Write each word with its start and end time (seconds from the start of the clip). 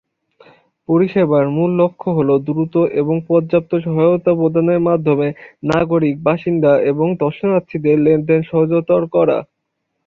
পরিষেবার 0.89 1.45
মূল 1.55 1.71
লক্ষ্য 1.81 2.09
হল 2.17 2.29
দ্রুত 2.47 2.75
এবং 3.01 3.15
পর্যাপ্ত 3.29 3.71
সহায়তা 3.85 4.31
প্রদানের 4.35 4.79
মাধ্যমে 4.79 5.27
নাগরিক, 5.71 6.15
বাসিন্দা 6.23 6.71
এবং 6.91 7.07
দর্শনার্থীদের 7.23 7.97
লেনদেন 8.05 8.41
সহজতর 8.49 9.01
করা। 9.15 9.37